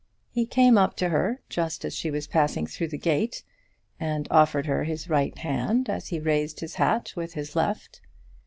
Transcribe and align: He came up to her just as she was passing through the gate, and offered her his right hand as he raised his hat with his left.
He 0.31 0.47
came 0.47 0.79
up 0.79 0.95
to 0.95 1.09
her 1.09 1.41
just 1.47 1.85
as 1.85 1.93
she 1.95 2.09
was 2.09 2.25
passing 2.25 2.65
through 2.65 2.87
the 2.87 2.97
gate, 2.97 3.43
and 3.99 4.27
offered 4.31 4.65
her 4.65 4.83
his 4.83 5.07
right 5.11 5.37
hand 5.37 5.91
as 5.91 6.07
he 6.07 6.19
raised 6.19 6.59
his 6.61 6.73
hat 6.73 7.13
with 7.15 7.35
his 7.35 7.55
left. 7.55 8.01